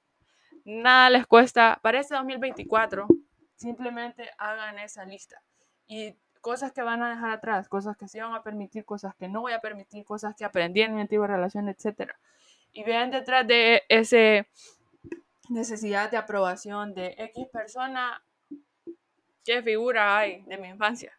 [0.65, 3.07] Nada les cuesta, para este 2024,
[3.57, 5.43] simplemente hagan esa lista.
[5.87, 9.29] Y cosas que van a dejar atrás, cosas que sí van a permitir, cosas que
[9.29, 12.11] no voy a permitir, cosas que aprendí en mi antigua relación, etc.
[12.73, 14.49] Y vean detrás de ese
[15.51, 18.25] necesidad de aprobación de X persona,
[19.45, 21.13] qué figura hay de mi infancia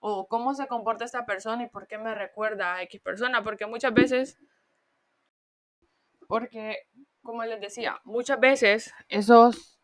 [0.00, 3.66] o cómo se comporta esta persona y por qué me recuerda a X persona, porque
[3.66, 4.38] muchas veces,
[6.26, 6.78] porque,
[7.22, 9.78] como les decía, muchas veces esos,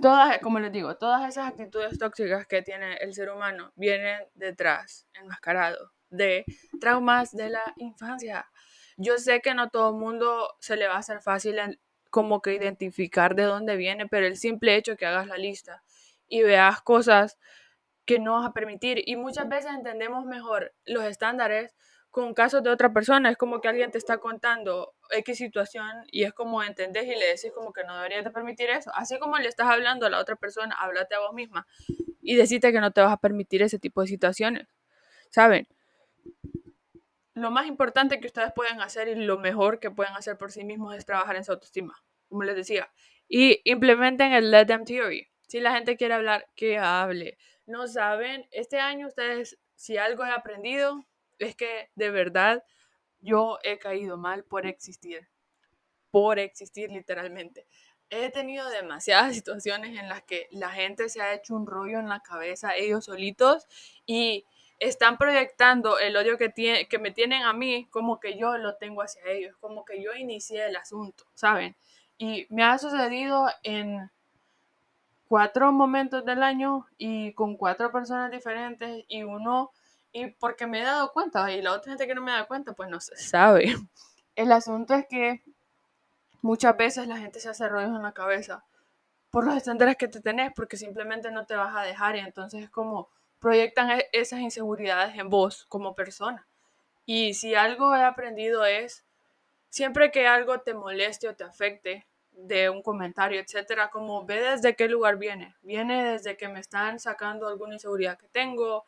[0.00, 5.08] todas, como les digo, todas esas actitudes tóxicas que tiene el ser humano vienen detrás,
[5.14, 6.44] enmascarado, de
[6.80, 8.48] traumas de la infancia.
[8.96, 11.58] Yo sé que no todo el mundo se le va a hacer fácil
[12.10, 15.82] como que identificar de dónde viene, pero el simple hecho que hagas la lista
[16.28, 17.38] y veas cosas
[18.04, 19.02] que no vas a permitir.
[19.06, 21.74] Y muchas veces entendemos mejor los estándares
[22.10, 23.30] con casos de otra persona.
[23.30, 27.26] Es como que alguien te está contando X situación y es como entendés y le
[27.26, 28.90] decís como que no deberías de permitir eso.
[28.94, 31.66] Así como le estás hablando a la otra persona, háblate a vos misma
[32.20, 34.68] y decirte que no te vas a permitir ese tipo de situaciones.
[35.30, 35.68] ¿Saben?
[37.34, 40.64] Lo más importante que ustedes pueden hacer y lo mejor que pueden hacer por sí
[40.64, 42.90] mismos es trabajar en su autoestima, como les decía.
[43.28, 45.28] Y implementen el Let Them Theory.
[45.46, 47.38] Si la gente quiere hablar, que hable
[47.70, 51.04] no saben, este año ustedes, si algo he aprendido,
[51.38, 52.64] es que de verdad
[53.20, 55.28] yo he caído mal por existir,
[56.10, 57.66] por existir literalmente.
[58.10, 62.08] He tenido demasiadas situaciones en las que la gente se ha hecho un rollo en
[62.08, 63.66] la cabeza ellos solitos
[64.04, 64.44] y
[64.78, 68.76] están proyectando el odio que, tiene, que me tienen a mí como que yo lo
[68.76, 71.76] tengo hacia ellos, como que yo inicié el asunto, ¿saben?
[72.16, 74.10] Y me ha sucedido en
[75.30, 79.70] cuatro momentos del año y con cuatro personas diferentes y uno,
[80.10, 82.72] y porque me he dado cuenta, y la otra gente que no me da cuenta,
[82.72, 83.76] pues no se sabe.
[84.34, 85.40] El asunto es que
[86.42, 88.64] muchas veces la gente se hace rollos en la cabeza
[89.30, 92.64] por los estándares que te tenés, porque simplemente no te vas a dejar y entonces
[92.64, 96.44] es como proyectan e-, esas inseguridades en vos como persona.
[97.06, 99.04] Y si algo he aprendido es,
[99.68, 102.04] siempre que algo te moleste o te afecte,
[102.46, 105.54] de un comentario, etcétera, como ve desde qué lugar viene.
[105.62, 108.84] Viene desde que me están sacando alguna inseguridad que tengo,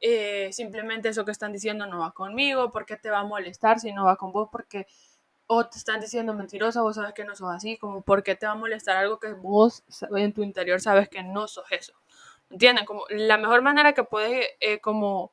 [0.00, 3.80] eh, simplemente eso que están diciendo no va conmigo, ¿por qué te va a molestar
[3.80, 4.48] si no va con vos?
[4.50, 4.86] Porque
[5.46, 8.46] o te están diciendo mentirosa, vos sabes que no sos así, como ¿por qué te
[8.46, 9.82] va a molestar algo que vos
[10.16, 11.94] en tu interior sabes que no sos eso?
[12.50, 12.84] ¿Entienden?
[12.84, 15.32] Como la mejor manera que puedes eh, como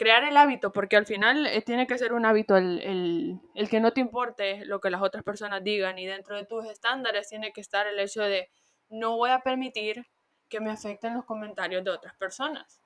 [0.00, 3.80] crear el hábito, porque al final eh, tiene que ser un hábito el, el, que
[3.80, 7.52] no te importe lo que las otras personas digan y dentro de tus estándares tiene
[7.52, 8.48] que estar el hecho de
[8.88, 10.06] no voy a permitir
[10.48, 12.80] que me afecten los comentarios de otras personas.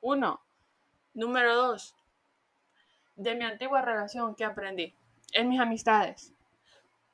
[0.00, 0.40] Uno.
[1.14, 1.94] Número dos.
[3.14, 4.92] De mi antigua relación, ¿qué aprendí?
[5.32, 6.34] En mis amistades.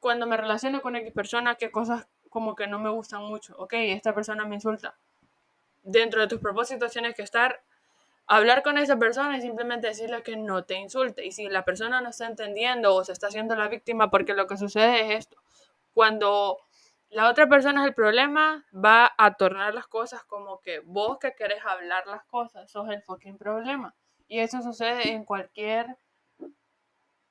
[0.01, 3.55] Cuando me relaciono con X persona, qué cosas como que no me gustan mucho.
[3.59, 4.97] Ok, esta persona me insulta.
[5.83, 7.61] Dentro de tus propósitos tienes que estar
[8.27, 11.25] hablar con esa persona y simplemente decirle que no te insulte.
[11.25, 14.47] Y si la persona no está entendiendo o se está haciendo la víctima, porque lo
[14.47, 15.37] que sucede es esto.
[15.95, 16.59] Cuando
[17.11, 21.35] la otra persona es el problema, va a tornar las cosas como que vos que
[21.35, 23.95] querés hablar las cosas, sos el fucking problema.
[24.29, 25.97] Y eso sucede en cualquier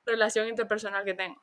[0.06, 1.40] relación interpersonal que tengo.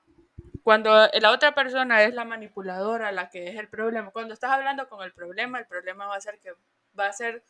[0.64, 4.88] Cuando la otra persona es la manipuladora, la que es el problema, cuando estás hablando
[4.88, 6.54] con el problema, el problema va a ser que
[6.98, 7.44] va a ser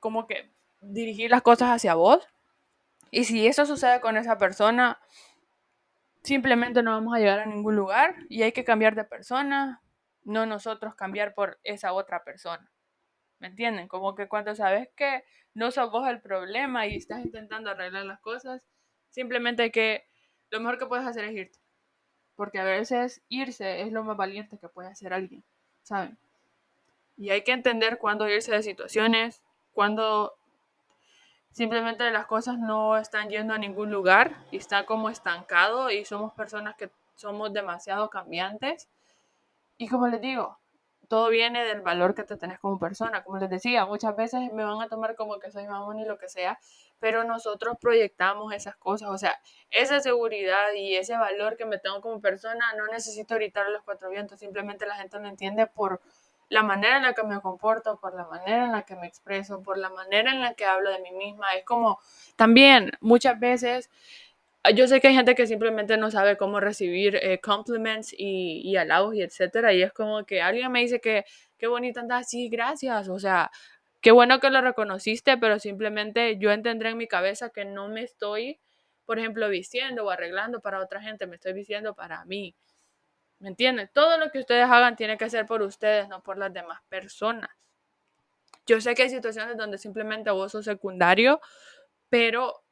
[0.00, 0.50] como que
[0.82, 2.26] dirigir las cosas hacia vos.
[3.10, 5.00] Y si eso sucede con esa persona,
[6.22, 9.82] simplemente no vamos a llegar a ningún lugar y hay que cambiar de persona,
[10.24, 12.70] no nosotros cambiar por esa otra persona.
[13.38, 13.88] ¿Me entienden?
[13.88, 18.62] Como que cuando sabes que no sos el problema y estás intentando arreglar las cosas,
[19.10, 20.06] simplemente que
[20.50, 21.58] lo mejor que puedes hacer es irte.
[22.36, 25.44] Porque a veces irse es lo más valiente que puede hacer alguien,
[25.82, 26.18] ¿saben?
[27.16, 29.42] Y hay que entender cuándo irse de situaciones,
[29.72, 30.38] cuándo
[31.52, 36.32] simplemente las cosas no están yendo a ningún lugar y está como estancado y somos
[36.32, 38.88] personas que somos demasiado cambiantes.
[39.78, 40.58] Y como les digo,
[41.08, 43.22] todo viene del valor que te tenés como persona.
[43.22, 46.18] Como les decía, muchas veces me van a tomar como que soy mamón y lo
[46.18, 46.58] que sea,
[47.00, 49.10] pero nosotros proyectamos esas cosas.
[49.10, 49.38] O sea,
[49.70, 54.08] esa seguridad y ese valor que me tengo como persona, no necesito gritar los cuatro
[54.08, 56.00] vientos, simplemente la gente no entiende por
[56.52, 59.62] la manera en la que me comporto, por la manera en la que me expreso,
[59.62, 61.52] por la manera en la que hablo de mí misma.
[61.54, 61.98] Es como
[62.36, 63.88] también muchas veces,
[64.74, 68.76] yo sé que hay gente que simplemente no sabe cómo recibir eh, compliments y, y
[68.76, 69.72] halagos y etcétera.
[69.72, 71.24] Y es como que alguien me dice que
[71.58, 73.08] qué bonita andas, sí, gracias.
[73.08, 73.50] O sea,
[74.02, 78.02] qué bueno que lo reconociste, pero simplemente yo entenderé en mi cabeza que no me
[78.02, 78.60] estoy,
[79.06, 82.54] por ejemplo, vistiendo o arreglando para otra gente, me estoy vistiendo para mí.
[83.42, 83.90] ¿Me entienden?
[83.92, 87.50] Todo lo que ustedes hagan tiene que ser por ustedes, no por las demás personas.
[88.66, 91.40] Yo sé que hay situaciones donde simplemente vos sos secundario,
[92.08, 92.62] pero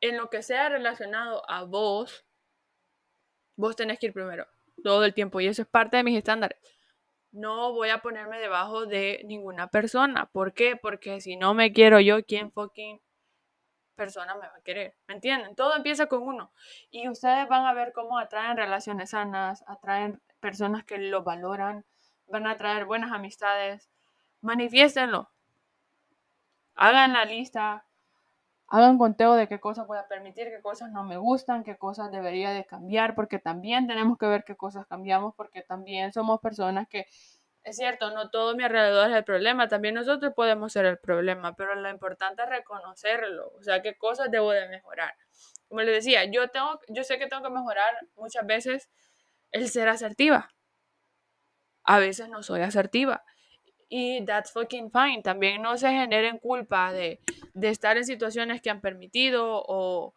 [0.00, 2.24] en lo que sea relacionado a vos,
[3.56, 4.46] vos tenés que ir primero,
[4.84, 5.40] todo el tiempo.
[5.40, 6.60] Y eso es parte de mis estándares.
[7.32, 10.26] No voy a ponerme debajo de ninguna persona.
[10.26, 10.76] ¿Por qué?
[10.76, 13.00] Porque si no me quiero yo, ¿quién fucking
[13.98, 15.56] persona me va a querer, ¿me entienden?
[15.56, 16.52] Todo empieza con uno.
[16.90, 21.84] Y ustedes van a ver cómo atraen relaciones sanas, atraen personas que lo valoran,
[22.28, 23.90] van a atraer buenas amistades.
[24.40, 25.30] Manifiéstenlo.
[26.76, 27.84] Hagan la lista,
[28.68, 32.12] hagan conteo de qué cosas voy a permitir, qué cosas no me gustan, qué cosas
[32.12, 36.86] debería de cambiar, porque también tenemos que ver qué cosas cambiamos, porque también somos personas
[36.86, 37.06] que
[37.68, 41.54] es cierto, no todo mi alrededor es el problema, también nosotros podemos ser el problema,
[41.54, 45.14] pero lo importante es reconocerlo, o sea, qué cosas debo de mejorar.
[45.68, 48.88] Como les decía, yo, tengo, yo sé que tengo que mejorar muchas veces
[49.52, 50.50] el ser asertiva.
[51.84, 53.22] A veces no soy asertiva.
[53.88, 55.22] Y that's fucking fine.
[55.22, 57.20] También no se generen culpa de,
[57.54, 60.14] de estar en situaciones que han permitido o,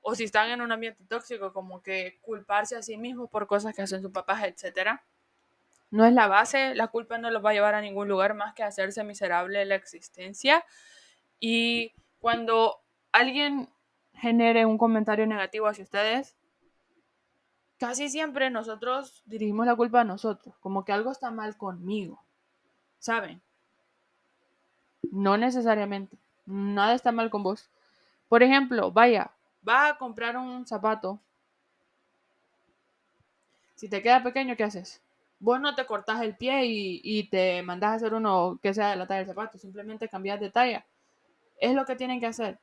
[0.00, 3.74] o si están en un ambiente tóxico, como que culparse a sí mismos por cosas
[3.74, 5.04] que hacen sus papás, etcétera
[5.90, 8.54] no es la base, la culpa no los va a llevar a ningún lugar más
[8.54, 10.64] que hacerse miserable la existencia.
[11.38, 12.80] Y cuando
[13.12, 13.68] alguien
[14.14, 16.36] genere un comentario negativo hacia ustedes,
[17.78, 22.24] casi siempre nosotros dirigimos la culpa a nosotros, como que algo está mal conmigo,
[22.98, 23.42] ¿saben?
[25.02, 26.16] No necesariamente,
[26.46, 27.70] nada está mal con vos.
[28.28, 29.30] Por ejemplo, vaya,
[29.66, 31.20] va a comprar un zapato.
[33.76, 35.02] Si te queda pequeño, ¿qué haces?
[35.38, 38.96] Vos no te cortas el pie y, te mandas a hacer uno que sea de
[38.96, 40.86] la talla del zapato, simplemente cambias de talla.
[41.58, 42.58] Es lo que tienen que hacer.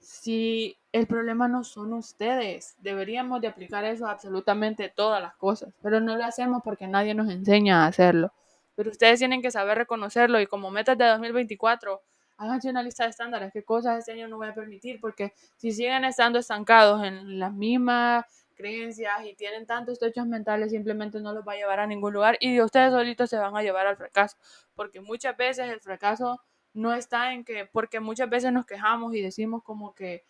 [0.00, 5.72] Si el problema no son ustedes, deberíamos de aplicar eso a absolutamente todas las cosas,
[5.82, 8.32] pero no lo hacemos porque nadie nos enseña a hacerlo.
[8.74, 12.02] Pero ustedes tienen que saber reconocerlo y como metas de 2024,
[12.38, 15.72] háganse una lista de estándares, qué cosas este año no voy a permitir, porque si
[15.72, 18.26] siguen estando estancados en las mismas
[18.56, 22.36] creencias y tienen tantos techos mentales, simplemente no los va a llevar a ningún lugar
[22.40, 24.36] y ustedes solitos se van a llevar al fracaso,
[24.74, 26.40] porque muchas veces el fracaso
[26.74, 30.24] no está en que, porque muchas veces nos quejamos y decimos como que,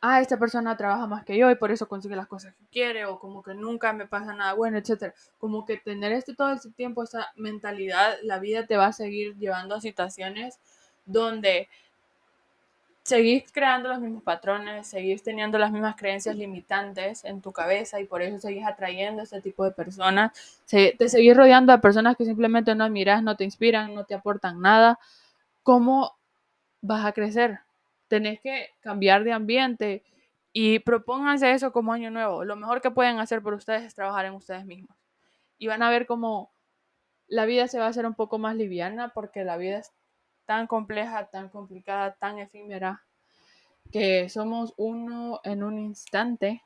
[0.00, 3.06] ah, esta persona trabaja más que yo y por eso consigue las cosas que quiere,
[3.06, 5.14] o como que nunca me pasa nada bueno, etcétera.
[5.38, 9.36] Como que tener este todo ese tiempo, esa mentalidad, la vida te va a seguir
[9.38, 10.60] llevando a situaciones
[11.04, 11.68] donde
[13.02, 18.04] seguís creando los mismos patrones, seguís teniendo las mismas creencias limitantes en tu cabeza y
[18.04, 20.32] por eso seguís atrayendo a este tipo de personas,
[20.66, 24.60] te seguís rodeando a personas que simplemente no admiras, no te inspiran, no te aportan
[24.60, 24.98] nada.
[25.62, 26.16] ¿Cómo
[26.80, 27.60] vas a crecer?
[28.08, 30.02] Tenés que cambiar de ambiente
[30.52, 32.44] y propónganse eso como año nuevo.
[32.44, 34.96] Lo mejor que pueden hacer por ustedes es trabajar en ustedes mismos.
[35.58, 36.50] Y van a ver cómo
[37.26, 39.92] la vida se va a hacer un poco más liviana porque la vida es
[40.52, 43.02] tan compleja, tan complicada, tan efímera,
[43.90, 46.62] que somos uno en un instante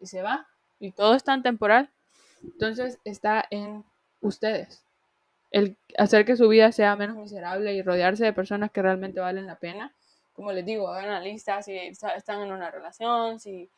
[0.00, 0.46] y se va.
[0.78, 1.90] Y todo es tan temporal.
[2.44, 3.84] Entonces está en
[4.20, 4.84] ustedes.
[5.50, 9.48] El hacer que su vida sea menos miserable y rodearse de personas que realmente valen
[9.48, 9.92] la pena.
[10.32, 13.68] Como les digo, hagan la lista si están en una relación, si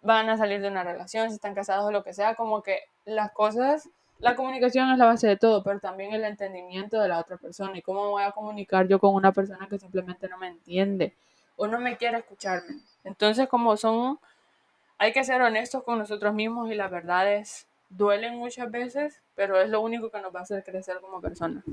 [0.00, 2.84] van a salir de una relación, si están casados o lo que sea, como que
[3.04, 3.90] las cosas
[4.20, 7.76] la comunicación es la base de todo, pero también el entendimiento de la otra persona.
[7.76, 11.14] ¿Y cómo voy a comunicar yo con una persona que simplemente no me entiende
[11.56, 12.80] o no me quiere escucharme?
[13.04, 14.18] Entonces, como son,
[14.98, 19.70] hay que ser honestos con nosotros mismos y las verdades duelen muchas veces, pero es
[19.70, 21.64] lo único que nos va a hacer crecer como personas.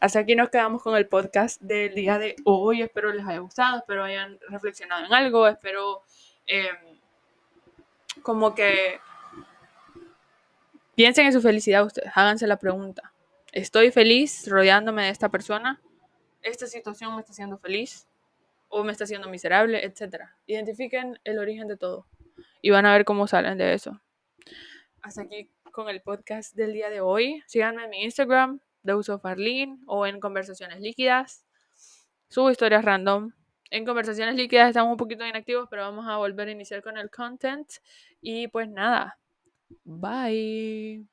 [0.00, 2.82] Hasta aquí nos quedamos con el podcast del día de hoy.
[2.82, 6.02] Espero les haya gustado, espero hayan reflexionado en algo, espero
[6.46, 6.76] em,
[8.22, 8.98] como que
[10.94, 13.12] Piensen en su felicidad ustedes, háganse la pregunta.
[13.50, 15.80] ¿Estoy feliz rodeándome de esta persona?
[16.40, 18.06] ¿Esta situación me está haciendo feliz?
[18.68, 19.84] ¿O me está haciendo miserable?
[19.84, 20.36] Etcétera.
[20.46, 22.06] Identifiquen el origen de todo
[22.62, 24.00] y van a ver cómo salen de eso.
[25.02, 27.42] Hasta aquí con el podcast del día de hoy.
[27.46, 29.20] Síganme en mi Instagram, de uso
[29.86, 31.44] o en Conversaciones Líquidas.
[32.28, 33.32] Subo historias random.
[33.70, 37.10] En Conversaciones Líquidas estamos un poquito inactivos, pero vamos a volver a iniciar con el
[37.10, 37.68] content.
[38.20, 39.18] Y pues nada,
[39.86, 41.04] Bye.